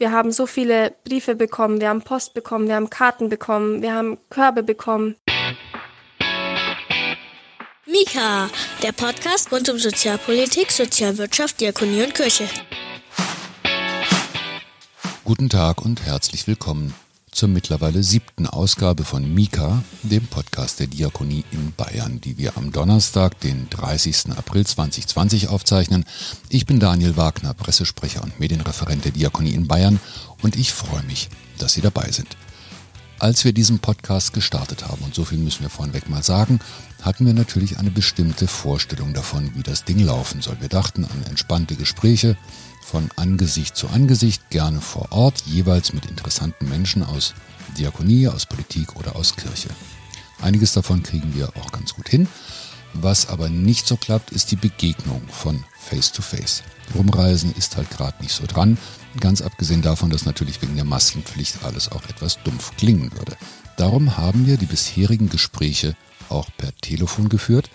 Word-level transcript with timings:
Wir 0.00 0.12
haben 0.12 0.30
so 0.30 0.46
viele 0.46 0.94
Briefe 1.02 1.34
bekommen, 1.34 1.80
wir 1.80 1.88
haben 1.88 2.02
Post 2.02 2.32
bekommen, 2.32 2.68
wir 2.68 2.76
haben 2.76 2.88
Karten 2.88 3.28
bekommen, 3.28 3.82
wir 3.82 3.92
haben 3.92 4.16
Körbe 4.30 4.62
bekommen. 4.62 5.16
Mika, 7.84 8.48
der 8.80 8.92
Podcast 8.92 9.50
rund 9.50 9.68
um 9.68 9.76
Sozialpolitik, 9.76 10.70
Sozialwirtschaft, 10.70 11.60
Diakonie 11.60 12.04
und 12.04 12.14
Kirche. 12.14 12.48
Guten 15.24 15.48
Tag 15.48 15.84
und 15.84 16.06
herzlich 16.06 16.46
willkommen 16.46 16.94
zur 17.30 17.48
mittlerweile 17.48 18.02
siebten 18.02 18.46
Ausgabe 18.46 19.04
von 19.04 19.34
Mika, 19.34 19.82
dem 20.02 20.26
Podcast 20.26 20.80
der 20.80 20.86
Diakonie 20.86 21.44
in 21.52 21.72
Bayern, 21.76 22.20
die 22.20 22.38
wir 22.38 22.56
am 22.56 22.72
Donnerstag, 22.72 23.38
den 23.40 23.68
30. 23.70 24.30
April 24.36 24.66
2020 24.66 25.48
aufzeichnen. 25.48 26.04
Ich 26.48 26.66
bin 26.66 26.80
Daniel 26.80 27.16
Wagner, 27.16 27.54
Pressesprecher 27.54 28.22
und 28.22 28.40
Medienreferent 28.40 29.04
der 29.04 29.12
Diakonie 29.12 29.52
in 29.52 29.68
Bayern 29.68 30.00
und 30.42 30.56
ich 30.56 30.72
freue 30.72 31.02
mich, 31.04 31.28
dass 31.58 31.74
Sie 31.74 31.80
dabei 31.80 32.10
sind. 32.10 32.36
Als 33.20 33.44
wir 33.44 33.52
diesen 33.52 33.80
Podcast 33.80 34.32
gestartet 34.32 34.86
haben, 34.86 35.02
und 35.02 35.12
so 35.14 35.24
viel 35.24 35.38
müssen 35.38 35.62
wir 35.62 35.70
vorneweg 35.70 36.08
mal 36.08 36.22
sagen, 36.22 36.60
hatten 37.02 37.26
wir 37.26 37.34
natürlich 37.34 37.78
eine 37.78 37.90
bestimmte 37.90 38.46
Vorstellung 38.46 39.12
davon, 39.12 39.50
wie 39.56 39.64
das 39.64 39.84
Ding 39.84 39.98
laufen 39.98 40.40
soll. 40.40 40.56
Wir 40.60 40.68
dachten 40.68 41.04
an 41.04 41.24
entspannte 41.28 41.74
Gespräche, 41.74 42.36
von 42.88 43.10
Angesicht 43.16 43.76
zu 43.76 43.88
Angesicht, 43.88 44.48
gerne 44.48 44.80
vor 44.80 45.12
Ort, 45.12 45.42
jeweils 45.44 45.92
mit 45.92 46.06
interessanten 46.06 46.70
Menschen 46.70 47.02
aus 47.02 47.34
Diakonie, 47.76 48.28
aus 48.28 48.46
Politik 48.46 48.96
oder 48.96 49.14
aus 49.14 49.36
Kirche. 49.36 49.68
Einiges 50.40 50.72
davon 50.72 51.02
kriegen 51.02 51.34
wir 51.34 51.50
auch 51.56 51.70
ganz 51.70 51.92
gut 51.92 52.08
hin. 52.08 52.26
Was 52.94 53.28
aber 53.28 53.50
nicht 53.50 53.86
so 53.86 53.96
klappt, 53.96 54.30
ist 54.30 54.50
die 54.52 54.56
Begegnung 54.56 55.20
von 55.28 55.62
Face 55.78 56.12
to 56.12 56.22
Face. 56.22 56.62
Rumreisen 56.94 57.54
ist 57.56 57.76
halt 57.76 57.90
gerade 57.90 58.22
nicht 58.22 58.32
so 58.32 58.46
dran, 58.46 58.78
ganz 59.20 59.42
abgesehen 59.42 59.82
davon, 59.82 60.08
dass 60.08 60.24
natürlich 60.24 60.62
wegen 60.62 60.76
der 60.76 60.86
Maskenpflicht 60.86 61.62
alles 61.64 61.92
auch 61.92 62.04
etwas 62.08 62.38
dumpf 62.42 62.74
klingen 62.78 63.12
würde. 63.12 63.36
Darum 63.76 64.16
haben 64.16 64.46
wir 64.46 64.56
die 64.56 64.64
bisherigen 64.64 65.28
Gespräche 65.28 65.94
auch 66.30 66.48
per 66.56 66.74
Telefon 66.80 67.28
geführt 67.28 67.68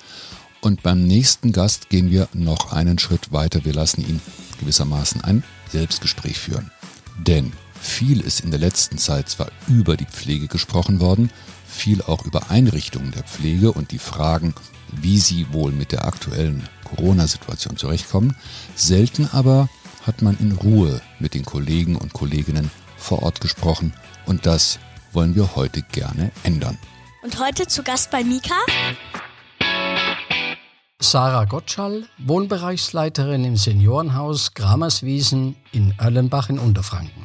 und 0.62 0.82
beim 0.82 1.06
nächsten 1.06 1.52
Gast 1.52 1.90
gehen 1.90 2.10
wir 2.10 2.28
noch 2.34 2.72
einen 2.72 2.98
Schritt 2.98 3.32
weiter. 3.32 3.64
Wir 3.64 3.74
lassen 3.74 4.02
ihn 4.02 4.20
gewissermaßen 4.64 5.24
ein 5.24 5.44
Selbstgespräch 5.70 6.40
führen. 6.40 6.72
Denn 7.18 7.52
viel 7.80 8.22
ist 8.22 8.40
in 8.40 8.52
der 8.52 8.60
letzten 8.60 8.98
Zeit 8.98 9.30
zwar 9.30 9.48
über 9.68 9.98
die 9.98 10.06
Pflege 10.06 10.48
gesprochen 10.48 11.00
worden, 11.00 11.30
viel 11.68 12.02
auch 12.02 12.26
über 12.26 12.50
Einrichtungen 12.50 13.12
der 13.12 13.24
Pflege 13.24 13.72
und 13.72 13.92
die 13.92 14.00
Fragen, 14.00 14.56
wie 14.92 15.20
sie 15.20 15.52
wohl 15.52 15.72
mit 15.72 15.92
der 15.92 16.06
aktuellen 16.06 16.68
Corona-Situation 16.84 17.78
zurechtkommen. 17.78 18.36
Selten 18.76 19.28
aber 19.32 19.70
hat 20.06 20.22
man 20.22 20.38
in 20.40 20.54
Ruhe 20.54 21.02
mit 21.20 21.34
den 21.34 21.46
Kollegen 21.46 21.96
und 21.96 22.14
Kolleginnen 22.14 22.72
vor 22.98 23.24
Ort 23.24 23.42
gesprochen 23.42 23.94
und 24.26 24.46
das 24.46 24.80
wollen 25.12 25.36
wir 25.36 25.56
heute 25.56 25.82
gerne 25.82 26.32
ändern. 26.44 26.78
Und 27.22 27.40
heute 27.40 27.68
zu 27.68 27.84
Gast 27.84 28.12
bei 28.12 28.24
Mika 28.24 28.56
Sarah 31.04 31.44
Gottschall, 31.44 32.06
Wohnbereichsleiterin 32.18 33.44
im 33.44 33.58
Seniorenhaus 33.58 34.54
Gramerswiesen 34.54 35.58
in 35.74 35.94
Erlenbach 35.98 36.50
in 36.50 36.58
Unterfranken. 36.58 37.24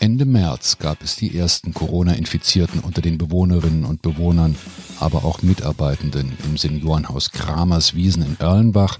Ende 0.00 0.24
März 0.24 0.78
gab 0.78 1.02
es 1.02 1.16
die 1.16 1.36
ersten 1.36 1.74
Corona-Infizierten 1.74 2.80
unter 2.80 3.02
den 3.02 3.18
Bewohnerinnen 3.18 3.84
und 3.84 4.00
Bewohnern, 4.00 4.56
aber 4.98 5.24
auch 5.24 5.42
Mitarbeitenden 5.42 6.38
im 6.44 6.56
Seniorenhaus 6.56 7.32
Kramerswiesen 7.32 8.24
in 8.24 8.40
Erlenbach, 8.40 8.98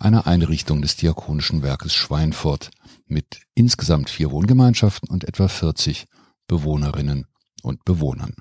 einer 0.00 0.26
Einrichtung 0.26 0.82
des 0.82 0.96
Diakonischen 0.96 1.62
Werkes 1.62 1.94
Schweinfurt 1.94 2.70
mit 3.06 3.42
insgesamt 3.54 4.10
vier 4.10 4.32
Wohngemeinschaften 4.32 5.08
und 5.08 5.22
etwa 5.22 5.46
40 5.46 6.06
Bewohnerinnen 6.48 7.26
und 7.62 7.84
Bewohnern. 7.84 8.34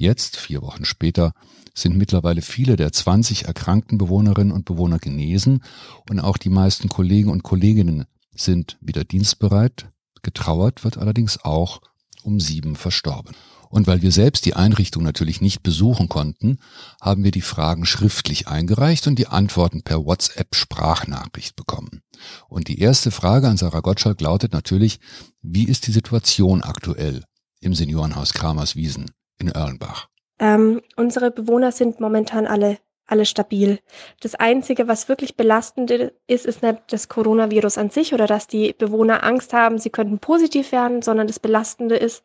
Jetzt, 0.00 0.36
vier 0.36 0.62
Wochen 0.62 0.84
später, 0.84 1.32
sind 1.74 1.96
mittlerweile 1.96 2.40
viele 2.40 2.76
der 2.76 2.92
20 2.92 3.46
erkrankten 3.46 3.98
Bewohnerinnen 3.98 4.52
und 4.52 4.64
Bewohner 4.64 5.00
genesen 5.00 5.64
und 6.08 6.20
auch 6.20 6.36
die 6.36 6.50
meisten 6.50 6.88
Kollegen 6.88 7.30
und 7.30 7.42
Kolleginnen 7.42 8.04
sind 8.32 8.78
wieder 8.80 9.02
dienstbereit. 9.02 9.90
Getrauert 10.22 10.84
wird 10.84 10.98
allerdings 10.98 11.44
auch 11.44 11.80
um 12.22 12.38
sieben 12.38 12.76
Verstorben. 12.76 13.34
Und 13.70 13.88
weil 13.88 14.00
wir 14.00 14.12
selbst 14.12 14.46
die 14.46 14.54
Einrichtung 14.54 15.02
natürlich 15.02 15.40
nicht 15.40 15.64
besuchen 15.64 16.08
konnten, 16.08 16.60
haben 17.00 17.24
wir 17.24 17.32
die 17.32 17.40
Fragen 17.40 17.84
schriftlich 17.84 18.46
eingereicht 18.46 19.08
und 19.08 19.18
die 19.18 19.26
Antworten 19.26 19.82
per 19.82 20.04
WhatsApp-Sprachnachricht 20.04 21.56
bekommen. 21.56 22.02
Und 22.48 22.68
die 22.68 22.78
erste 22.78 23.10
Frage 23.10 23.48
an 23.48 23.56
Sarah 23.56 23.80
Gottschalk 23.80 24.20
lautet 24.20 24.52
natürlich, 24.52 25.00
wie 25.42 25.64
ist 25.64 25.88
die 25.88 25.92
Situation 25.92 26.62
aktuell 26.62 27.24
im 27.60 27.74
Seniorenhaus 27.74 28.32
Kramerswiesen 28.32 29.06
in 29.38 29.48
Erlenbach? 29.48 30.08
Ähm, 30.38 30.82
unsere 30.96 31.30
Bewohner 31.30 31.72
sind 31.72 32.00
momentan 32.00 32.46
alle 32.46 32.78
alle 33.08 33.24
stabil. 33.24 33.80
Das 34.20 34.34
Einzige, 34.34 34.86
was 34.86 35.08
wirklich 35.08 35.36
belastend 35.36 35.90
ist, 35.90 36.46
ist 36.46 36.62
nicht 36.62 36.78
das 36.88 37.08
Coronavirus 37.08 37.78
an 37.78 37.90
sich 37.90 38.14
oder 38.14 38.26
dass 38.26 38.46
die 38.46 38.74
Bewohner 38.74 39.24
Angst 39.24 39.52
haben, 39.52 39.78
sie 39.78 39.90
könnten 39.90 40.18
positiv 40.18 40.72
werden, 40.72 41.02
sondern 41.02 41.26
das 41.26 41.40
Belastende 41.40 41.96
ist, 41.96 42.22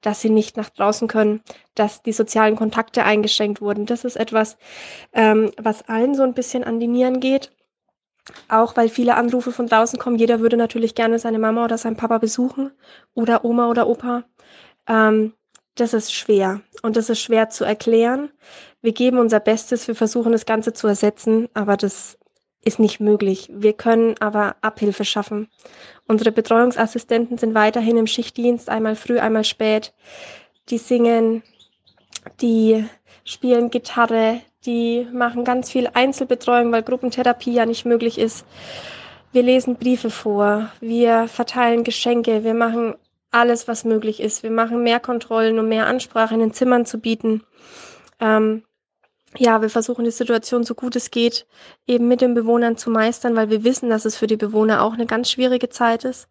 dass 0.00 0.20
sie 0.20 0.30
nicht 0.30 0.56
nach 0.56 0.68
draußen 0.68 1.08
können, 1.08 1.40
dass 1.74 2.02
die 2.02 2.12
sozialen 2.12 2.56
Kontakte 2.56 3.04
eingeschränkt 3.04 3.60
wurden. 3.62 3.86
Das 3.86 4.04
ist 4.04 4.16
etwas, 4.16 4.58
ähm, 5.12 5.50
was 5.56 5.88
allen 5.88 6.14
so 6.14 6.24
ein 6.24 6.34
bisschen 6.34 6.64
an 6.64 6.80
die 6.80 6.88
Nieren 6.88 7.20
geht. 7.20 7.52
Auch 8.48 8.76
weil 8.76 8.88
viele 8.88 9.16
Anrufe 9.16 9.52
von 9.52 9.66
draußen 9.66 9.98
kommen. 9.98 10.18
Jeder 10.18 10.40
würde 10.40 10.56
natürlich 10.56 10.94
gerne 10.94 11.18
seine 11.18 11.38
Mama 11.38 11.64
oder 11.64 11.78
seinen 11.78 11.96
Papa 11.96 12.18
besuchen 12.18 12.72
oder 13.14 13.44
Oma 13.44 13.68
oder 13.68 13.86
Opa. 13.86 14.24
Ähm, 14.88 15.34
das 15.74 15.92
ist 15.92 16.12
schwer 16.12 16.60
und 16.82 16.96
das 16.96 17.10
ist 17.10 17.20
schwer 17.20 17.50
zu 17.50 17.64
erklären. 17.64 18.30
Wir 18.80 18.92
geben 18.92 19.18
unser 19.18 19.40
Bestes, 19.40 19.88
wir 19.88 19.94
versuchen 19.94 20.32
das 20.32 20.46
Ganze 20.46 20.72
zu 20.72 20.86
ersetzen, 20.86 21.48
aber 21.54 21.76
das 21.76 22.18
ist 22.64 22.78
nicht 22.78 23.00
möglich. 23.00 23.50
Wir 23.52 23.72
können 23.72 24.14
aber 24.20 24.56
Abhilfe 24.62 25.04
schaffen. 25.04 25.48
Unsere 26.06 26.32
Betreuungsassistenten 26.32 27.38
sind 27.38 27.54
weiterhin 27.54 27.96
im 27.96 28.06
Schichtdienst, 28.06 28.68
einmal 28.68 28.96
früh, 28.96 29.18
einmal 29.18 29.44
spät. 29.44 29.92
Die 30.70 30.78
singen, 30.78 31.42
die 32.40 32.84
spielen 33.24 33.70
Gitarre, 33.70 34.40
die 34.64 35.06
machen 35.12 35.44
ganz 35.44 35.70
viel 35.70 35.90
Einzelbetreuung, 35.92 36.72
weil 36.72 36.82
Gruppentherapie 36.82 37.52
ja 37.52 37.66
nicht 37.66 37.84
möglich 37.84 38.18
ist. 38.18 38.46
Wir 39.32 39.42
lesen 39.42 39.76
Briefe 39.76 40.10
vor, 40.10 40.70
wir 40.80 41.26
verteilen 41.28 41.84
Geschenke, 41.84 42.44
wir 42.44 42.54
machen 42.54 42.94
alles, 43.34 43.68
was 43.68 43.84
möglich 43.84 44.20
ist. 44.20 44.42
Wir 44.42 44.50
machen 44.50 44.82
mehr 44.82 45.00
Kontrollen, 45.00 45.58
um 45.58 45.68
mehr 45.68 45.86
Ansprache 45.86 46.34
in 46.34 46.40
den 46.40 46.52
Zimmern 46.54 46.86
zu 46.86 46.98
bieten. 46.98 47.42
Ähm, 48.20 48.64
ja, 49.36 49.60
wir 49.60 49.70
versuchen 49.70 50.04
die 50.04 50.12
Situation 50.12 50.62
so 50.62 50.74
gut 50.74 50.94
es 50.94 51.10
geht 51.10 51.46
eben 51.86 52.06
mit 52.06 52.20
den 52.20 52.34
Bewohnern 52.34 52.76
zu 52.76 52.90
meistern, 52.90 53.34
weil 53.34 53.50
wir 53.50 53.64
wissen, 53.64 53.90
dass 53.90 54.04
es 54.04 54.16
für 54.16 54.28
die 54.28 54.36
Bewohner 54.36 54.82
auch 54.82 54.94
eine 54.94 55.06
ganz 55.06 55.30
schwierige 55.30 55.68
Zeit 55.68 56.04
ist. 56.04 56.28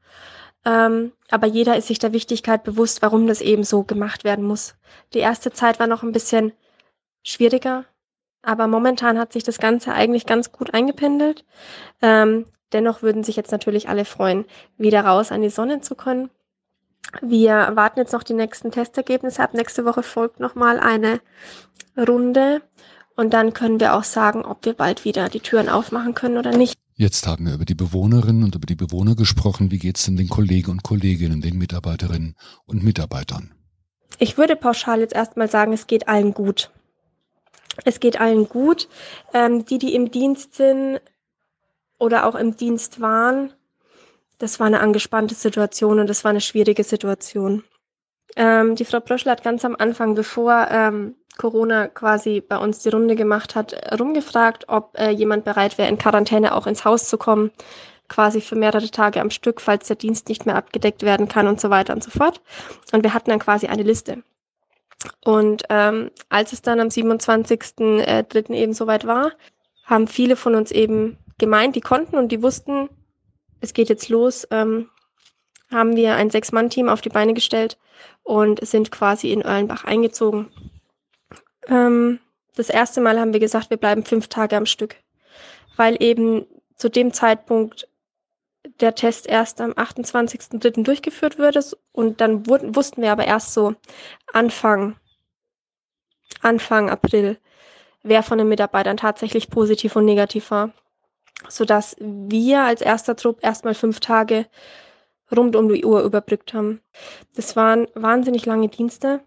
Ähm, 0.66 1.12
aber 1.30 1.47
jeder 1.47 1.75
ist 1.75 1.88
sich 1.88 2.00
der 2.00 2.14
Wichtigkeit 2.14 2.64
bewusst, 2.64 3.02
warum 3.02 3.28
das 3.28 3.41
eben 3.41 3.66
so 3.66 3.84
gemacht 3.84 4.24
werden 4.24 4.46
muss. 4.46 4.75
Die 5.14 5.20
erste 5.20 5.52
Zeit 5.52 5.80
war 5.80 5.88
noch 5.88 6.03
ein 6.03 6.14
bisschen 6.14 6.53
schwieriger, 7.24 7.85
aber 8.41 8.68
momentan 8.68 9.20
hat 9.20 9.34
sich 9.34 9.44
das 9.44 9.59
Ganze 9.59 9.94
eigentlich 9.94 10.25
ganz 10.25 10.53
gut 10.53 10.74
eingependelt. 10.74 11.46
Ähm, 12.02 12.46
dennoch 12.72 13.02
würden 13.02 13.25
sich 13.25 13.35
jetzt 13.35 13.52
natürlich 13.52 13.90
alle 13.90 14.06
freuen, 14.06 14.46
wieder 14.78 15.02
raus 15.02 15.34
an 15.34 15.41
die 15.41 15.50
Sonne 15.50 15.81
zu 15.81 15.96
können. 15.96 16.30
Wir 17.22 17.72
warten 17.75 18.00
jetzt 18.00 18.13
noch 18.13 18.24
die 18.24 18.34
nächsten 18.34 18.72
Testergebnisse 18.72 19.41
ab. 19.41 19.53
Nächste 19.53 19.85
Woche 19.85 20.03
folgt 20.03 20.40
nochmal 20.40 20.79
eine 20.79 21.22
Runde 21.97 22.62
und 23.16 23.34
dann 23.34 23.53
können 23.53 23.79
wir 23.79 23.94
auch 23.94 24.03
sagen, 24.03 24.44
ob 24.44 24.66
wir 24.66 24.74
bald 24.74 25.06
wieder 25.06 25.29
die 25.29 25.40
Türen 25.40 25.69
aufmachen 25.69 26.16
können 26.16 26.38
oder 26.38 26.56
nicht. 26.56 26.78
Jetzt 26.96 27.28
haben 27.28 27.47
wir 27.47 27.56
über 27.56 27.66
die 27.66 27.75
Bewohnerinnen 27.75 28.44
und 28.44 28.56
über 28.56 28.66
die 28.66 28.75
Bewohner 28.75 29.16
gesprochen. 29.16 29.72
Wie 29.72 29.79
geht 29.79 29.97
es 29.97 30.06
denn 30.06 30.16
den 30.16 30.29
Kollegen 30.29 30.72
und 30.72 30.84
Kolleginnen, 30.84 31.41
den 31.41 31.57
Mitarbeiterinnen 31.57 32.35
und 32.66 32.84
Mitarbeitern? 32.84 33.52
Ich 34.20 34.38
würde 34.38 34.55
pauschal 34.55 34.99
jetzt 34.99 35.16
erstmal 35.16 35.49
sagen, 35.49 35.73
es 35.73 35.88
geht 35.88 36.08
allen 36.08 36.34
gut. 36.34 36.72
Es 37.84 37.99
geht 37.99 38.20
allen 38.20 38.47
gut. 38.47 38.88
Ähm, 39.34 39.66
die, 39.66 39.79
die 39.79 39.96
im 39.96 40.11
Dienst 40.11 40.55
sind 40.55 41.02
oder 41.97 42.28
auch 42.28 42.35
im 42.35 42.55
Dienst 42.58 43.02
waren, 43.02 43.53
das 44.43 44.59
war 44.59 44.67
eine 44.67 44.81
angespannte 44.81 45.35
Situation 45.35 45.99
und 45.99 46.09
das 46.09 46.25
war 46.25 46.31
eine 46.31 46.41
schwierige 46.41 46.84
Situation. 46.84 47.63
Ähm, 48.35 48.75
die 48.75 48.84
Frau 48.84 48.99
Bröschel 48.99 49.31
hat 49.31 49.41
ganz 49.41 49.63
am 49.63 49.78
Anfang, 49.78 50.16
bevor 50.16 50.67
ähm, 50.69 51.16
Corona 51.37 51.87
quasi 51.87 52.41
bei 52.41 52.57
uns 52.57 52.79
die 52.79 52.90
Runde 52.90 53.16
gemacht 53.16 53.55
hat, 53.55 53.73
rumgefragt, 53.97 54.66
ob 54.67 54.99
äh, 54.99 55.11
jemand 55.11 55.45
bereit 55.45 55.78
wäre, 55.78 55.87
in 55.87 55.97
Quarantäne 55.97 56.55
auch 56.55 56.67
ins 56.67 56.84
Haus 56.84 57.07
zu 57.07 57.17
kommen, 57.17 57.51
quasi 58.09 58.41
für 58.41 58.57
mehrere 58.57 58.91
Tage 58.91 59.22
am 59.22 59.29
Stück, 59.29 59.61
falls 59.61 59.87
der 59.87 59.95
Dienst 59.95 60.28
nicht 60.28 60.45
mehr 60.45 60.57
abgedeckt 60.57 61.03
werden 61.03 61.29
kann 61.29 61.47
und 61.47 61.61
so 61.61 61.69
weiter 61.69 61.93
und 61.93 62.03
so 62.03 62.11
fort. 62.11 62.41
Und 62.91 63.03
wir 63.03 63.13
hatten 63.13 63.29
dann 63.29 63.40
quasi 63.40 63.67
eine 63.67 63.84
Liste. 63.84 64.23
Und 65.23 65.63
ähm, 65.69 66.11
als 66.28 66.51
es 66.51 66.61
dann 66.61 66.81
am 66.81 66.90
27.03. 66.90 68.51
Äh, 68.51 68.61
eben 68.61 68.73
soweit 68.73 69.07
war, 69.07 69.31
haben 69.85 70.07
viele 70.07 70.35
von 70.35 70.53
uns 70.53 70.69
eben 70.72 71.17
gemeint, 71.37 71.78
die 71.78 71.81
konnten 71.81 72.17
und 72.17 72.34
die 72.34 72.43
wussten, 72.43 72.90
es 73.64 73.74
geht 73.74 73.88
jetzt 73.88 74.10
los, 74.10 74.46
ähm, 74.52 74.90
haben 75.72 75.96
wir 75.96 76.16
ein 76.16 76.30
Sechs-Mann-Team 76.30 76.90
auf 76.90 77.00
die 77.00 77.10
Beine 77.10 77.34
gestellt 77.34 77.78
und 78.24 78.66
sind 78.66 78.92
quasi 78.92 79.32
in 79.32 79.42
Erlenbach 79.42 79.86
eingezogen. 79.86 80.52
Ähm, 81.68 82.20
das 82.56 82.70
erste 82.70 83.00
Mal 83.00 83.20
haben 83.20 83.32
wir 83.32 83.40
gesagt, 83.40 83.70
wir 83.70 83.78
bleiben 83.78 84.04
fünf 84.04 84.28
Tage 84.28 84.58
am 84.58 84.66
Stück, 84.66 84.98
weil 85.78 85.96
eben 86.04 86.46
zu 86.76 86.90
dem 86.90 87.14
Zeitpunkt 87.14 87.88
der 88.82 88.96
Test 88.96 89.28
erst 89.28 89.62
am 89.62 89.72
28.03. 89.72 90.84
durchgeführt 90.84 91.38
würde 91.38 91.64
und 91.94 92.20
dann 92.20 92.46
wurden, 92.48 92.76
wussten 92.76 93.02
wir 93.02 93.14
aber 93.14 93.26
erst 93.26 93.54
so 93.54 93.76
Anfang, 94.34 94.98
Anfang 96.42 96.90
April, 96.90 97.38
wer 98.04 98.24
von 98.24 98.38
den 98.38 98.50
Mitarbeitern 98.50 98.98
tatsächlich 98.98 99.50
positiv 99.50 99.96
und 99.96 100.04
negativ 100.04 100.52
war, 100.52 100.74
sodass 101.49 101.95
wir 101.99 102.61
als 102.61 102.81
erster 102.81 103.16
Trupp 103.16 103.40
erstmal 103.41 103.73
fünf 103.73 103.99
Tage 103.99 104.45
rund 105.35 105.55
um 105.55 105.69
die 105.69 105.85
Uhr 105.85 106.03
überbrückt 106.03 106.53
haben. 106.53 106.81
Das 107.35 107.55
waren 107.55 107.87
wahnsinnig 107.95 108.45
lange 108.45 108.69
Dienste. 108.69 109.22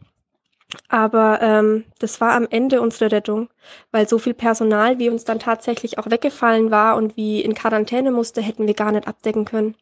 Aber 0.88 1.40
ähm, 1.42 1.84
das 2.00 2.20
war 2.20 2.32
am 2.32 2.46
Ende 2.50 2.80
unsere 2.80 3.12
Rettung, 3.12 3.48
weil 3.92 4.08
so 4.08 4.18
viel 4.18 4.34
Personal, 4.34 4.98
wie 4.98 5.08
uns 5.08 5.24
dann 5.24 5.38
tatsächlich 5.38 5.98
auch 5.98 6.10
weggefallen 6.10 6.70
war 6.70 6.96
und 6.96 7.16
wie 7.16 7.40
in 7.40 7.54
Quarantäne 7.54 8.10
musste, 8.10 8.42
hätten 8.42 8.66
wir 8.66 8.74
gar 8.74 8.90
nicht 8.90 9.06
abdecken 9.06 9.44
können. 9.44 9.76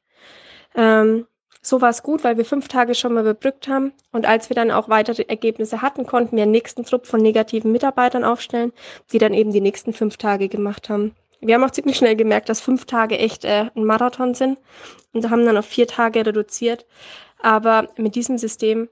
Ähm, 0.75 1.26
so 1.62 1.81
war 1.81 1.88
es 1.88 2.02
gut, 2.02 2.22
weil 2.25 2.36
wir 2.36 2.44
fünf 2.44 2.69
Tage 2.69 2.94
schon 2.94 3.14
mal 3.14 3.22
überbrückt 3.22 3.69
haben. 3.69 3.94
Und 4.12 4.26
als 4.26 4.50
wir 4.50 4.54
dann 4.54 4.70
auch 4.70 4.90
weitere 4.90 5.22
Ergebnisse 5.22 5.81
hatten, 5.81 6.04
konnten 6.04 6.36
wir 6.36 6.42
einen 6.42 6.52
nächsten 6.52 6.84
Trupp 6.84 7.06
von 7.06 7.20
negativen 7.20 7.72
Mitarbeitern 7.72 8.22
aufstellen, 8.22 8.72
die 9.12 9.19
dann 9.19 9.32
eben 9.32 9.52
die 9.52 9.62
nächsten 9.62 9.94
fünf 9.94 10.19
Tage 10.19 10.50
gemacht 10.50 10.90
haben. 10.90 11.14
Wir 11.46 11.55
haben 11.55 11.64
auch 11.64 11.70
ziemlich 11.70 11.96
schnell 11.96 12.17
gemerkt, 12.17 12.49
dass 12.49 12.61
fünf 12.61 12.87
Tage 12.87 13.19
echt 13.19 13.44
äh, 13.44 13.70
ein 13.75 13.85
Marathon 13.85 14.35
sind 14.35 14.58
und 15.12 15.31
haben 15.31 15.44
dann 15.44 15.56
auf 15.56 15.67
vier 15.67 15.87
Tage 15.87 16.25
reduziert. 16.25 16.87
Aber 17.41 17.88
mit 17.96 18.14
diesem 18.14 18.38
System 18.38 18.88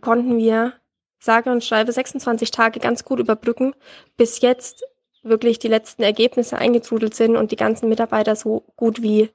konnten 0.00 0.36
wir 0.38 0.74
sage 1.20 1.50
und 1.50 1.62
schreibe 1.64 1.92
26 1.92 2.50
Tage 2.50 2.80
ganz 2.80 3.04
gut 3.04 3.20
überbrücken, 3.20 3.74
bis 4.16 4.40
jetzt 4.40 4.84
wirklich 5.22 5.58
die 5.58 5.68
letzten 5.68 6.02
Ergebnisse 6.02 6.56
eingetrudelt 6.56 7.14
sind 7.14 7.36
und 7.36 7.52
die 7.52 7.56
ganzen 7.56 7.88
Mitarbeiter 7.88 8.34
so 8.36 8.64
gut 8.76 9.02
wie 9.02 9.30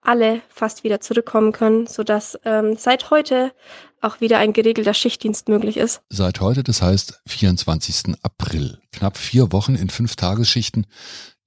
alle 0.00 0.42
fast 0.48 0.84
wieder 0.84 1.00
zurückkommen 1.00 1.52
können, 1.52 1.86
sodass 1.86 2.38
ähm, 2.44 2.76
seit 2.76 3.10
heute 3.10 3.52
auch 4.00 4.20
wieder 4.20 4.38
ein 4.38 4.52
geregelter 4.52 4.94
Schichtdienst 4.94 5.48
möglich 5.48 5.76
ist. 5.76 6.02
Seit 6.08 6.40
heute, 6.40 6.62
das 6.62 6.82
heißt 6.82 7.20
24. 7.26 8.14
April. 8.22 8.78
Knapp 8.92 9.16
vier 9.16 9.52
Wochen 9.52 9.74
in 9.74 9.90
fünf 9.90 10.16
Tagesschichten. 10.16 10.86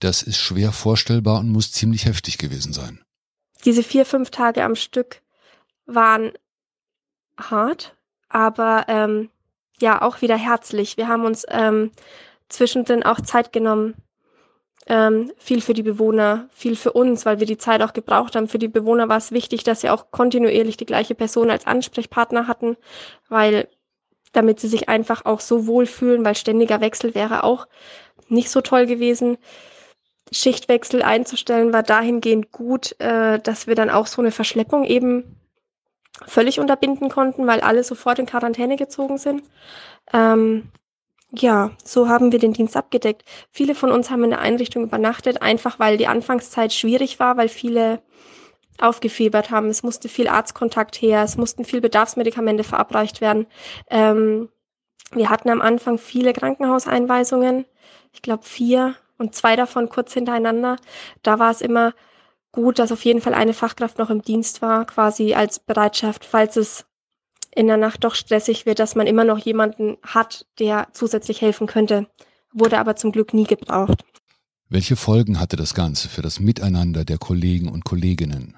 Das 0.02 0.24
ist 0.24 0.40
schwer 0.40 0.72
vorstellbar 0.72 1.40
und 1.40 1.50
muss 1.50 1.72
ziemlich 1.72 2.06
heftig 2.06 2.40
gewesen 2.40 2.74
sein. 2.74 3.04
Diese 3.66 3.84
vier, 3.84 4.06
fünf 4.06 4.32
Tage 4.32 4.64
am 4.64 4.76
Stück 4.76 5.22
waren 5.86 6.32
hart, 7.38 7.96
aber 8.28 8.86
ähm, 8.88 9.30
ja 9.80 10.02
auch 10.02 10.22
wieder 10.22 10.36
herzlich. 10.36 10.98
Wir 10.98 11.08
haben 11.08 11.24
uns 11.24 11.46
ähm, 11.50 11.92
zwischendrin 12.50 13.04
auch 13.04 13.22
Zeit 13.22 13.54
genommen. 13.54 13.94
Ähm, 14.88 15.32
viel 15.38 15.62
für 15.62 15.76
die 15.76 15.84
Bewohner, 15.84 16.50
viel 16.52 16.76
für 16.76 16.94
uns, 16.94 17.24
weil 17.28 17.40
wir 17.40 17.46
die 17.46 17.60
Zeit 17.60 17.84
auch 17.84 17.94
gebraucht 17.94 18.36
haben. 18.36 18.48
Für 18.48 18.58
die 18.58 18.68
Bewohner 18.68 19.08
war 19.08 19.18
es 19.18 19.32
wichtig, 19.32 19.64
dass 19.64 19.82
sie 19.82 19.92
auch 19.92 20.10
kontinuierlich 20.10 20.78
die 20.78 20.88
gleiche 20.88 21.14
Person 21.14 21.52
als 21.52 21.68
Ansprechpartner 21.68 22.48
hatten, 22.48 22.76
weil 23.30 23.70
damit 24.32 24.60
sie 24.60 24.68
sich 24.68 24.90
einfach 24.90 25.26
auch 25.26 25.42
so 25.42 25.68
wohlfühlen, 25.68 26.26
weil 26.26 26.36
ständiger 26.36 26.82
Wechsel 26.82 27.14
wäre 27.14 27.44
auch 27.44 27.68
nicht 28.28 28.50
so 28.50 28.62
toll 28.62 28.88
gewesen. 28.88 29.38
Schichtwechsel 30.32 31.02
einzustellen 31.02 31.74
war 31.74 31.84
dahingehend 31.84 32.52
gut, 32.52 32.96
äh, 33.00 33.40
dass 33.40 33.68
wir 33.68 33.76
dann 33.76 33.90
auch 33.90 34.08
so 34.08 34.22
eine 34.22 34.32
Verschleppung 34.32 34.86
eben 34.86 35.36
völlig 36.26 36.60
unterbinden 36.60 37.10
konnten, 37.10 37.48
weil 37.48 37.62
alle 37.62 37.84
sofort 37.84 38.20
in 38.20 38.26
Quarantäne 38.26 38.78
gezogen 38.78 39.18
sind. 39.18 39.44
Ähm, 40.14 40.70
ja, 41.34 41.72
so 41.84 42.10
haben 42.10 42.32
wir 42.32 42.40
den 42.40 42.54
Dienst 42.54 42.76
abgedeckt. 42.76 43.24
Viele 43.52 43.76
von 43.76 43.92
uns 43.92 44.10
haben 44.10 44.24
in 44.24 44.32
der 44.32 44.40
Einrichtung 44.40 44.84
übernachtet, 44.84 45.42
einfach 45.42 45.80
weil 45.80 45.98
die 45.98 46.08
Anfangszeit 46.08 46.74
schwierig 46.74 47.20
war, 47.20 47.38
weil 47.38 47.50
viele 47.50 48.02
aufgefiebert 48.80 49.52
haben. 49.52 49.70
Es 49.70 49.84
musste 49.84 50.10
viel 50.10 50.28
Arztkontakt 50.28 51.02
her, 51.02 51.24
es 51.24 51.38
mussten 51.38 51.66
viel 51.66 51.82
Bedarfsmedikamente 51.82 52.64
verabreicht 52.64 53.22
werden. 53.22 53.48
Ähm, 53.90 54.50
wir 55.14 55.30
hatten 55.30 55.50
am 55.50 55.62
Anfang 55.62 55.98
viele 55.98 56.34
Krankenhauseinweisungen, 56.34 57.66
ich 58.14 58.22
glaube 58.22 58.44
vier 58.44 58.96
und 59.22 59.36
zwei 59.36 59.56
davon 59.56 59.88
kurz 59.88 60.14
hintereinander. 60.14 60.76
Da 61.24 61.40
war 61.40 61.52
es 61.52 61.62
immer 61.62 61.94
gut, 62.52 62.80
dass 62.80 62.92
auf 62.92 63.06
jeden 63.06 63.22
Fall 63.22 63.34
eine 63.34 63.54
Fachkraft 63.54 63.98
noch 63.98 64.10
im 64.10 64.22
Dienst 64.22 64.62
war, 64.62 64.86
quasi 64.86 65.34
als 65.34 65.60
Bereitschaft, 65.60 66.26
falls 66.26 66.58
es 66.58 66.86
in 67.56 67.68
der 67.68 67.78
Nacht 67.78 68.04
doch 68.04 68.16
stressig 68.16 68.66
wird, 68.66 68.80
dass 68.80 68.96
man 68.96 69.08
immer 69.08 69.24
noch 69.24 69.38
jemanden 69.38 69.98
hat, 70.04 70.46
der 70.60 70.88
zusätzlich 70.92 71.42
helfen 71.42 71.68
könnte. 71.68 72.08
Wurde 72.52 72.80
aber 72.80 72.96
zum 72.96 73.12
Glück 73.12 73.34
nie 73.34 73.46
gebraucht. 73.46 74.04
Welche 74.70 74.96
Folgen 74.96 75.40
hatte 75.40 75.56
das 75.56 75.74
Ganze 75.74 76.10
für 76.10 76.22
das 76.22 76.40
Miteinander 76.40 77.06
der 77.06 77.18
Kollegen 77.18 77.70
und 77.70 77.86
Kolleginnen? 77.86 78.58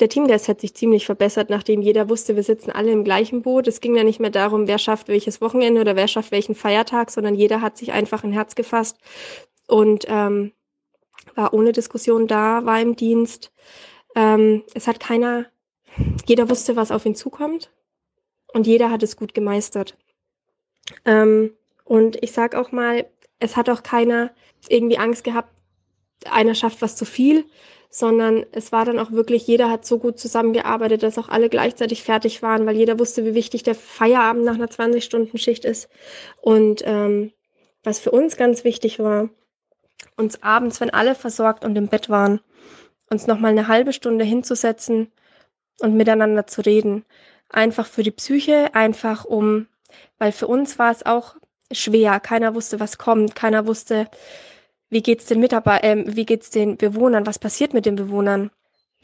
Der 0.00 0.08
Teamgeist 0.08 0.48
hat 0.48 0.60
sich 0.60 0.74
ziemlich 0.74 1.06
verbessert, 1.06 1.50
nachdem 1.50 1.80
jeder 1.80 2.08
wusste, 2.08 2.34
wir 2.34 2.42
sitzen 2.42 2.72
alle 2.72 2.90
im 2.90 3.04
gleichen 3.04 3.42
Boot. 3.42 3.68
Es 3.68 3.80
ging 3.80 3.94
ja 3.94 4.02
nicht 4.02 4.20
mehr 4.20 4.30
darum, 4.30 4.66
wer 4.66 4.78
schafft 4.78 5.06
welches 5.08 5.40
Wochenende 5.40 5.80
oder 5.80 5.94
wer 5.94 6.08
schafft 6.08 6.32
welchen 6.32 6.56
Feiertag, 6.56 7.10
sondern 7.10 7.34
jeder 7.34 7.60
hat 7.60 7.78
sich 7.78 7.92
einfach 7.92 8.24
ein 8.24 8.32
Herz 8.32 8.56
gefasst 8.56 8.96
und 9.66 10.04
ähm, 10.08 10.52
war 11.34 11.52
ohne 11.54 11.72
Diskussion 11.72 12.26
da, 12.26 12.64
war 12.64 12.80
im 12.80 12.96
Dienst. 12.96 13.52
Ähm, 14.14 14.62
es 14.74 14.86
hat 14.86 15.00
keiner, 15.00 15.46
jeder 16.26 16.48
wusste, 16.48 16.76
was 16.76 16.90
auf 16.90 17.06
ihn 17.06 17.14
zukommt 17.14 17.70
und 18.52 18.66
jeder 18.66 18.90
hat 18.90 19.02
es 19.02 19.16
gut 19.16 19.34
gemeistert. 19.34 19.96
Ähm, 21.04 21.54
und 21.84 22.22
ich 22.22 22.32
sag 22.32 22.54
auch 22.54 22.72
mal, 22.72 23.06
es 23.38 23.56
hat 23.56 23.68
auch 23.68 23.82
keiner 23.82 24.30
irgendwie 24.68 24.98
Angst 24.98 25.24
gehabt, 25.24 25.50
einer 26.30 26.54
schafft 26.54 26.80
was 26.80 26.96
zu 26.96 27.04
viel, 27.04 27.44
sondern 27.90 28.44
es 28.50 28.72
war 28.72 28.84
dann 28.84 28.98
auch 28.98 29.12
wirklich, 29.12 29.46
jeder 29.46 29.70
hat 29.70 29.86
so 29.86 29.98
gut 29.98 30.18
zusammengearbeitet, 30.18 31.02
dass 31.02 31.18
auch 31.18 31.28
alle 31.28 31.48
gleichzeitig 31.48 32.02
fertig 32.02 32.42
waren, 32.42 32.66
weil 32.66 32.76
jeder 32.76 32.98
wusste, 32.98 33.24
wie 33.24 33.34
wichtig 33.34 33.62
der 33.62 33.74
Feierabend 33.74 34.44
nach 34.44 34.54
einer 34.54 34.66
20-Stunden-Schicht 34.66 35.64
ist. 35.64 35.88
Und 36.40 36.82
ähm, 36.84 37.32
was 37.84 38.00
für 38.00 38.10
uns 38.10 38.36
ganz 38.36 38.64
wichtig 38.64 38.98
war, 38.98 39.28
uns 40.16 40.42
abends, 40.42 40.80
wenn 40.80 40.90
alle 40.90 41.14
versorgt 41.14 41.64
und 41.64 41.76
im 41.76 41.88
Bett 41.88 42.08
waren, 42.08 42.40
uns 43.10 43.26
nochmal 43.26 43.52
eine 43.52 43.68
halbe 43.68 43.92
Stunde 43.92 44.24
hinzusetzen 44.24 45.10
und 45.80 45.96
miteinander 45.96 46.46
zu 46.46 46.60
reden. 46.60 47.04
Einfach 47.48 47.86
für 47.86 48.02
die 48.02 48.10
Psyche, 48.10 48.74
einfach 48.74 49.24
um, 49.24 49.66
weil 50.18 50.32
für 50.32 50.46
uns 50.46 50.78
war 50.78 50.90
es 50.90 51.04
auch 51.04 51.36
schwer. 51.72 52.20
Keiner 52.20 52.54
wusste, 52.54 52.80
was 52.80 52.98
kommt. 52.98 53.34
Keiner 53.34 53.66
wusste, 53.66 54.08
wie 54.90 55.02
geht's 55.02 55.26
den 55.26 55.40
Mitarbeitern, 55.40 56.06
äh, 56.06 56.16
wie 56.16 56.26
geht's 56.26 56.50
den 56.50 56.76
Bewohnern, 56.76 57.26
was 57.26 57.38
passiert 57.38 57.74
mit 57.74 57.86
den 57.86 57.96
Bewohnern 57.96 58.50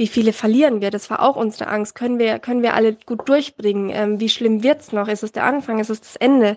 wie 0.00 0.08
viele 0.08 0.32
verlieren 0.32 0.80
wir? 0.80 0.90
Das 0.90 1.10
war 1.10 1.20
auch 1.20 1.36
unsere 1.36 1.66
Angst. 1.66 1.94
Können 1.94 2.18
wir, 2.18 2.38
können 2.38 2.62
wir 2.62 2.72
alle 2.72 2.94
gut 2.94 3.28
durchbringen? 3.28 3.90
Ähm, 3.92 4.18
wie 4.18 4.30
schlimm 4.30 4.62
wird's 4.62 4.92
noch? 4.92 5.08
Ist 5.08 5.22
es 5.22 5.32
der 5.32 5.44
Anfang? 5.44 5.78
Ist 5.78 5.90
es 5.90 6.00
das 6.00 6.16
Ende? 6.16 6.56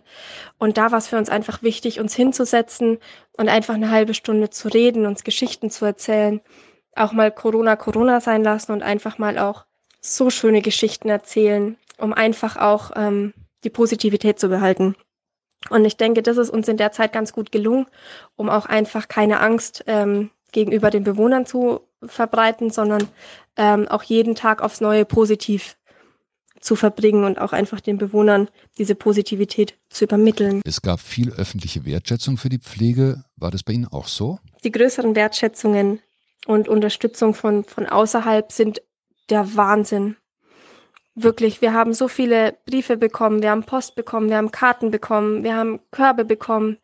Und 0.59 0.77
da 0.77 0.93
war 0.93 0.97
es 0.97 1.09
für 1.09 1.17
uns 1.17 1.27
einfach 1.27 1.61
wichtig, 1.61 1.99
uns 1.99 2.15
hinzusetzen 2.15 2.99
und 3.37 3.49
einfach 3.49 3.73
eine 3.73 3.91
halbe 3.91 4.13
Stunde 4.13 4.49
zu 4.49 4.69
reden, 4.69 5.05
uns 5.05 5.25
Geschichten 5.25 5.69
zu 5.69 5.83
erzählen, 5.83 6.39
auch 6.95 7.11
mal 7.11 7.33
Corona 7.33 7.75
Corona 7.75 8.21
sein 8.21 8.45
lassen 8.45 8.71
und 8.71 8.81
einfach 8.81 9.17
mal 9.17 9.37
auch 9.37 9.65
so 9.99 10.29
schöne 10.29 10.61
Geschichten 10.61 11.09
erzählen, 11.09 11.75
um 11.97 12.13
einfach 12.13 12.55
auch 12.55 12.91
ähm, 12.95 13.33
die 13.65 13.69
Positivität 13.69 14.39
zu 14.39 14.47
behalten. 14.47 14.95
Und 15.69 15.83
ich 15.83 15.97
denke, 15.97 16.21
das 16.21 16.37
ist 16.37 16.49
uns 16.49 16.69
in 16.69 16.77
der 16.77 16.93
Zeit 16.93 17.11
ganz 17.11 17.33
gut 17.33 17.51
gelungen, 17.51 17.87
um 18.37 18.49
auch 18.49 18.67
einfach 18.67 19.09
keine 19.09 19.41
Angst 19.41 19.83
ähm, 19.87 20.29
gegenüber 20.53 20.89
den 20.89 21.03
Bewohnern 21.03 21.45
zu 21.45 21.81
verbreiten, 22.07 22.69
sondern 22.69 23.07
ähm, 23.57 23.87
auch 23.87 24.03
jeden 24.03 24.35
Tag 24.35 24.61
aufs 24.61 24.81
Neue 24.81 25.05
positiv 25.05 25.77
zu 26.63 26.75
verbringen 26.75 27.25
und 27.25 27.39
auch 27.39 27.51
einfach 27.51 27.81
den 27.81 27.97
Bewohnern 27.97 28.49
diese 28.77 28.95
Positivität 28.95 29.77
zu 29.89 30.05
übermitteln. 30.05 30.61
Es 30.65 30.81
gab 30.81 30.99
viel 30.99 31.31
öffentliche 31.33 31.85
Wertschätzung 31.85 32.37
für 32.37 32.49
die 32.49 32.59
Pflege. 32.59 33.25
War 33.35 33.51
das 33.51 33.63
bei 33.63 33.73
Ihnen 33.73 33.87
auch 33.87 34.07
so? 34.07 34.39
Die 34.63 34.71
größeren 34.71 35.15
Wertschätzungen 35.15 35.99
und 36.45 36.69
Unterstützung 36.69 37.33
von, 37.33 37.63
von 37.65 37.85
außerhalb 37.85 38.51
sind 38.51 38.81
der 39.29 39.55
Wahnsinn. 39.55 40.15
Wirklich, 41.15 41.61
wir 41.61 41.73
haben 41.73 41.93
so 41.93 42.07
viele 42.07 42.57
Briefe 42.65 42.97
bekommen, 42.97 43.43
wir 43.43 43.51
haben 43.51 43.65
Post 43.65 43.95
bekommen, 43.95 44.29
wir 44.29 44.37
haben 44.37 44.51
Karten 44.51 44.89
bekommen, 44.89 45.43
wir 45.43 45.55
haben 45.55 45.79
Körbe 45.91 46.25
bekommen. 46.25 46.79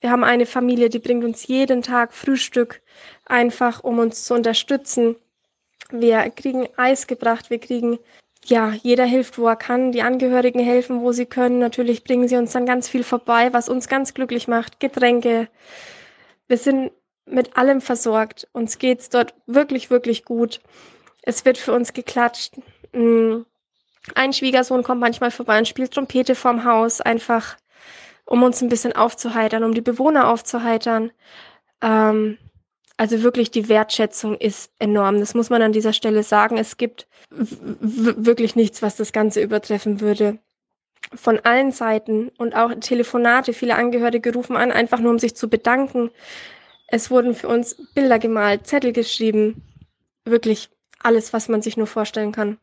Wir 0.00 0.10
haben 0.10 0.24
eine 0.24 0.44
Familie, 0.44 0.90
die 0.90 0.98
bringt 0.98 1.24
uns 1.24 1.46
jeden 1.46 1.82
Tag 1.82 2.12
Frühstück, 2.12 2.82
einfach 3.24 3.82
um 3.82 3.98
uns 3.98 4.24
zu 4.24 4.34
unterstützen. 4.34 5.16
Wir 5.90 6.30
kriegen 6.30 6.68
Eis 6.76 7.06
gebracht, 7.06 7.48
wir 7.48 7.58
kriegen, 7.58 7.98
ja, 8.44 8.72
jeder 8.82 9.04
hilft, 9.04 9.38
wo 9.38 9.46
er 9.48 9.56
kann. 9.56 9.92
Die 9.92 10.02
Angehörigen 10.02 10.60
helfen, 10.60 11.00
wo 11.00 11.12
sie 11.12 11.26
können. 11.26 11.58
Natürlich 11.58 12.04
bringen 12.04 12.28
sie 12.28 12.36
uns 12.36 12.52
dann 12.52 12.66
ganz 12.66 12.88
viel 12.88 13.04
vorbei, 13.04 13.52
was 13.52 13.68
uns 13.68 13.88
ganz 13.88 14.14
glücklich 14.14 14.48
macht. 14.48 14.80
Getränke. 14.80 15.48
Wir 16.48 16.58
sind 16.58 16.92
mit 17.26 17.56
allem 17.56 17.80
versorgt. 17.80 18.48
Uns 18.52 18.78
geht's 18.78 19.08
dort 19.08 19.34
wirklich, 19.46 19.90
wirklich 19.90 20.24
gut. 20.24 20.60
Es 21.22 21.44
wird 21.44 21.58
für 21.58 21.72
uns 21.72 21.92
geklatscht. 21.92 22.54
Mm, 22.92 23.42
ein 24.14 24.32
Schwiegersohn 24.32 24.82
kommt 24.82 25.00
manchmal 25.00 25.30
vorbei 25.30 25.58
und 25.58 25.68
spielt 25.68 25.92
Trompete 25.92 26.34
vorm 26.34 26.64
Haus, 26.64 27.00
einfach 27.00 27.56
um 28.24 28.42
uns 28.42 28.62
ein 28.62 28.68
bisschen 28.68 28.94
aufzuheitern, 28.94 29.64
um 29.64 29.74
die 29.74 29.80
Bewohner 29.80 30.28
aufzuheitern. 30.28 31.10
Ähm, 31.82 32.38
also 32.96 33.22
wirklich 33.22 33.50
die 33.50 33.68
Wertschätzung 33.68 34.36
ist 34.36 34.72
enorm. 34.78 35.20
Das 35.20 35.34
muss 35.34 35.50
man 35.50 35.62
an 35.62 35.72
dieser 35.72 35.92
Stelle 35.92 36.22
sagen. 36.22 36.58
Es 36.58 36.76
gibt 36.76 37.06
wirklich 37.30 38.56
nichts, 38.56 38.82
was 38.82 38.96
das 38.96 39.12
Ganze 39.12 39.40
übertreffen 39.40 40.00
würde. 40.00 40.38
Von 41.14 41.40
allen 41.40 41.72
Seiten 41.72 42.30
und 42.36 42.54
auch 42.54 42.72
Telefonate. 42.78 43.52
Viele 43.52 43.74
Angehörige 43.74 44.34
rufen 44.34 44.56
an, 44.56 44.70
einfach 44.70 45.00
nur 45.00 45.12
um 45.12 45.18
sich 45.18 45.34
zu 45.34 45.48
bedanken. 45.48 46.10
Es 46.88 47.10
wurden 47.10 47.34
für 47.34 47.48
uns 47.48 47.76
Bilder 47.94 48.18
gemalt, 48.18 48.66
Zettel 48.66 48.92
geschrieben. 48.92 49.62
Wirklich 50.24 50.68
alles, 51.02 51.32
was 51.32 51.48
man 51.48 51.62
sich 51.62 51.76
nur 51.76 51.86
vorstellen 51.86 52.32
kann 52.32 52.58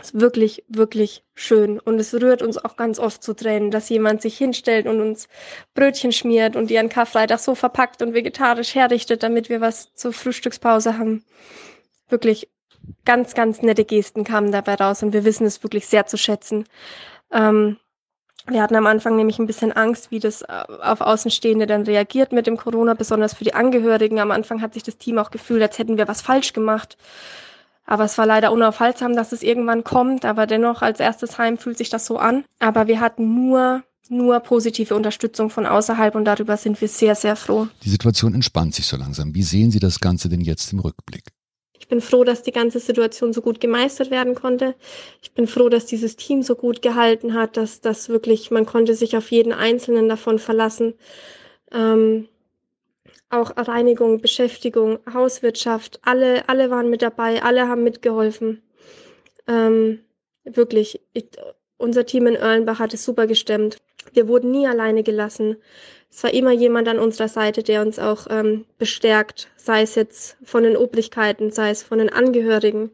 ist 0.00 0.20
wirklich, 0.20 0.64
wirklich 0.68 1.24
schön. 1.34 1.80
Und 1.80 1.98
es 1.98 2.12
rührt 2.14 2.42
uns 2.42 2.58
auch 2.58 2.76
ganz 2.76 2.98
oft 2.98 3.22
zu 3.22 3.34
Tränen, 3.34 3.70
dass 3.70 3.88
jemand 3.88 4.20
sich 4.20 4.36
hinstellt 4.36 4.86
und 4.86 5.00
uns 5.00 5.28
Brötchen 5.74 6.12
schmiert 6.12 6.54
und 6.54 6.68
die 6.68 6.78
an 6.78 6.88
Karfreitag 6.88 7.38
so 7.38 7.54
verpackt 7.54 8.02
und 8.02 8.12
vegetarisch 8.12 8.74
herrichtet, 8.74 9.22
damit 9.22 9.48
wir 9.48 9.60
was 9.60 9.94
zur 9.94 10.12
Frühstückspause 10.12 10.98
haben. 10.98 11.24
Wirklich 12.08 12.48
ganz, 13.04 13.34
ganz 13.34 13.62
nette 13.62 13.84
Gesten 13.84 14.24
kamen 14.24 14.52
dabei 14.52 14.74
raus 14.74 15.02
und 15.02 15.12
wir 15.12 15.24
wissen 15.24 15.46
es 15.46 15.62
wirklich 15.62 15.86
sehr 15.86 16.06
zu 16.06 16.18
schätzen. 16.18 16.66
Ähm, 17.32 17.78
wir 18.48 18.62
hatten 18.62 18.76
am 18.76 18.86
Anfang 18.86 19.16
nämlich 19.16 19.38
ein 19.38 19.46
bisschen 19.46 19.72
Angst, 19.72 20.10
wie 20.10 20.20
das 20.20 20.42
äh, 20.42 20.64
auf 20.82 21.00
Außenstehende 21.00 21.66
dann 21.66 21.82
reagiert 21.82 22.32
mit 22.32 22.46
dem 22.46 22.56
Corona, 22.56 22.94
besonders 22.94 23.34
für 23.34 23.44
die 23.44 23.54
Angehörigen. 23.54 24.20
Am 24.20 24.30
Anfang 24.30 24.62
hat 24.62 24.74
sich 24.74 24.84
das 24.84 24.98
Team 24.98 25.18
auch 25.18 25.30
gefühlt, 25.30 25.62
als 25.62 25.78
hätten 25.78 25.98
wir 25.98 26.06
was 26.06 26.20
falsch 26.20 26.52
gemacht. 26.52 26.96
Aber 27.86 28.04
es 28.04 28.18
war 28.18 28.26
leider 28.26 28.52
unaufhaltsam, 28.52 29.14
dass 29.14 29.32
es 29.32 29.42
irgendwann 29.42 29.84
kommt. 29.84 30.24
Aber 30.24 30.46
dennoch, 30.46 30.82
als 30.82 31.00
erstes 31.00 31.38
Heim 31.38 31.56
fühlt 31.58 31.78
sich 31.78 31.88
das 31.88 32.06
so 32.06 32.18
an. 32.18 32.44
Aber 32.58 32.86
wir 32.86 33.00
hatten 33.00 33.48
nur 33.48 33.82
nur 34.08 34.38
positive 34.38 34.94
Unterstützung 34.94 35.50
von 35.50 35.66
außerhalb 35.66 36.14
und 36.14 36.24
darüber 36.26 36.56
sind 36.56 36.80
wir 36.80 36.86
sehr, 36.86 37.16
sehr 37.16 37.34
froh. 37.34 37.66
Die 37.82 37.88
Situation 37.88 38.34
entspannt 38.34 38.72
sich 38.72 38.86
so 38.86 38.96
langsam. 38.96 39.34
Wie 39.34 39.42
sehen 39.42 39.72
Sie 39.72 39.80
das 39.80 39.98
Ganze 39.98 40.28
denn 40.28 40.42
jetzt 40.42 40.72
im 40.72 40.78
Rückblick? 40.78 41.24
Ich 41.78 41.88
bin 41.88 42.00
froh, 42.00 42.24
dass 42.24 42.42
die 42.42 42.52
ganze 42.52 42.80
Situation 42.80 43.32
so 43.32 43.42
gut 43.42 43.60
gemeistert 43.60 44.10
werden 44.10 44.34
konnte. 44.34 44.74
Ich 45.22 45.32
bin 45.34 45.46
froh, 45.46 45.68
dass 45.68 45.86
dieses 45.86 46.16
Team 46.16 46.42
so 46.42 46.56
gut 46.56 46.82
gehalten 46.82 47.34
hat, 47.34 47.56
dass 47.56 47.80
das 47.80 48.08
wirklich, 48.08 48.50
man 48.50 48.66
konnte 48.66 48.94
sich 48.94 49.16
auf 49.16 49.30
jeden 49.30 49.52
Einzelnen 49.52 50.08
davon 50.08 50.38
verlassen. 50.38 50.94
Ähm, 51.72 52.28
auch 53.30 53.56
Reinigung, 53.56 54.20
Beschäftigung, 54.20 54.98
Hauswirtschaft, 55.12 56.00
alle, 56.02 56.48
alle 56.48 56.70
waren 56.70 56.90
mit 56.90 57.02
dabei, 57.02 57.42
alle 57.42 57.68
haben 57.68 57.82
mitgeholfen. 57.82 58.62
Ähm, 59.48 60.00
wirklich, 60.44 61.00
ich, 61.12 61.28
unser 61.76 62.06
Team 62.06 62.26
in 62.26 62.36
Erlenbach 62.36 62.78
hat 62.78 62.94
es 62.94 63.04
super 63.04 63.26
gestemmt. 63.26 63.78
Wir 64.12 64.28
wurden 64.28 64.50
nie 64.50 64.66
alleine 64.66 65.02
gelassen. 65.02 65.56
Es 66.10 66.22
war 66.22 66.32
immer 66.32 66.52
jemand 66.52 66.88
an 66.88 66.98
unserer 66.98 67.28
Seite, 67.28 67.62
der 67.62 67.82
uns 67.82 67.98
auch 67.98 68.28
ähm, 68.30 68.64
bestärkt, 68.78 69.48
sei 69.56 69.82
es 69.82 69.96
jetzt 69.96 70.36
von 70.44 70.62
den 70.62 70.76
Oblichkeiten, 70.76 71.50
sei 71.50 71.70
es 71.70 71.82
von 71.82 71.98
den 71.98 72.10
Angehörigen, 72.10 72.92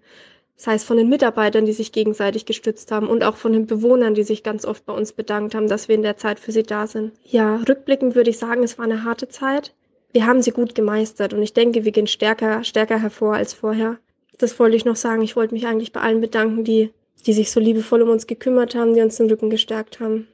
sei 0.56 0.74
es 0.74 0.84
von 0.84 0.96
den 0.96 1.08
Mitarbeitern, 1.08 1.66
die 1.66 1.72
sich 1.72 1.92
gegenseitig 1.92 2.46
gestützt 2.46 2.90
haben 2.90 3.08
und 3.08 3.22
auch 3.22 3.36
von 3.36 3.52
den 3.52 3.66
Bewohnern, 3.66 4.14
die 4.14 4.24
sich 4.24 4.42
ganz 4.42 4.64
oft 4.64 4.86
bei 4.86 4.94
uns 4.94 5.12
bedankt 5.12 5.54
haben, 5.54 5.68
dass 5.68 5.88
wir 5.88 5.94
in 5.94 6.02
der 6.02 6.16
Zeit 6.16 6.40
für 6.40 6.52
sie 6.52 6.62
da 6.62 6.86
sind. 6.86 7.12
Ja, 7.24 7.56
rückblickend 7.68 8.14
würde 8.14 8.30
ich 8.30 8.38
sagen, 8.38 8.62
es 8.62 8.78
war 8.78 8.86
eine 8.86 9.04
harte 9.04 9.28
Zeit 9.28 9.74
wir 10.12 10.26
haben 10.26 10.42
sie 10.42 10.50
gut 10.50 10.74
gemeistert 10.74 11.32
und 11.32 11.42
ich 11.42 11.54
denke, 11.54 11.84
wir 11.84 11.92
gehen 11.92 12.06
stärker, 12.06 12.64
stärker 12.64 13.00
hervor 13.00 13.34
als 13.34 13.54
vorher. 13.54 13.98
Das 14.38 14.58
wollte 14.58 14.76
ich 14.76 14.84
noch 14.84 14.96
sagen. 14.96 15.22
Ich 15.22 15.36
wollte 15.36 15.54
mich 15.54 15.66
eigentlich 15.66 15.92
bei 15.92 16.00
allen 16.00 16.20
bedanken, 16.20 16.64
die, 16.64 16.90
die 17.26 17.32
sich 17.32 17.50
so 17.50 17.60
liebevoll 17.60 18.02
um 18.02 18.10
uns 18.10 18.26
gekümmert 18.26 18.74
haben, 18.74 18.94
die 18.94 19.00
uns 19.00 19.16
den 19.16 19.28
Rücken 19.28 19.50
gestärkt 19.50 20.00
haben. 20.00 20.26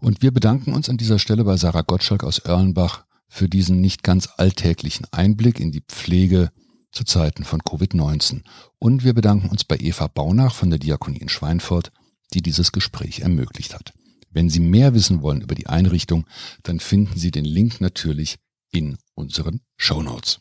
Und 0.00 0.22
wir 0.22 0.32
bedanken 0.32 0.72
uns 0.72 0.88
an 0.88 0.96
dieser 0.96 1.18
Stelle 1.18 1.44
bei 1.44 1.56
Sarah 1.56 1.82
Gottschalk 1.82 2.24
aus 2.24 2.38
Erlenbach 2.38 3.04
für 3.28 3.48
diesen 3.48 3.80
nicht 3.80 4.02
ganz 4.02 4.28
alltäglichen 4.36 5.06
Einblick 5.10 5.58
in 5.58 5.72
die 5.72 5.80
Pflege 5.80 6.50
zu 6.90 7.04
Zeiten 7.04 7.44
von 7.44 7.62
Covid-19. 7.62 8.42
Und 8.78 9.04
wir 9.04 9.14
bedanken 9.14 9.48
uns 9.48 9.64
bei 9.64 9.76
Eva 9.78 10.08
Baunach 10.08 10.54
von 10.54 10.70
der 10.70 10.78
Diakonie 10.78 11.18
in 11.18 11.28
Schweinfurt, 11.28 11.92
die 12.34 12.42
dieses 12.42 12.72
Gespräch 12.72 13.20
ermöglicht 13.20 13.74
hat. 13.74 13.94
Wenn 14.30 14.50
Sie 14.50 14.60
mehr 14.60 14.94
wissen 14.94 15.22
wollen 15.22 15.40
über 15.40 15.54
die 15.54 15.66
Einrichtung, 15.66 16.26
dann 16.62 16.80
finden 16.80 17.18
Sie 17.18 17.30
den 17.30 17.44
Link 17.44 17.80
natürlich 17.80 18.38
in 18.72 18.98
unseren 19.14 19.60
Shownotes. 19.76 20.38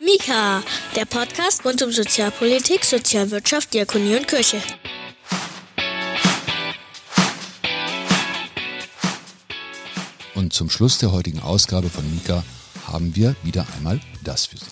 Mika, 0.00 0.62
der 0.96 1.04
Podcast 1.04 1.64
rund 1.64 1.82
um 1.82 1.92
Sozialpolitik, 1.92 2.84
Sozialwirtschaft, 2.84 3.72
Diakonie 3.72 4.16
und 4.16 4.28
Kirche. 4.28 4.60
Und 10.34 10.52
zum 10.52 10.70
Schluss 10.70 10.98
der 10.98 11.12
heutigen 11.12 11.40
Ausgabe 11.40 11.88
von 11.88 12.08
Mika 12.10 12.44
haben 12.86 13.14
wir 13.16 13.34
wieder 13.42 13.66
einmal 13.76 14.00
das 14.24 14.46
für 14.46 14.56
Sie. 14.56 14.66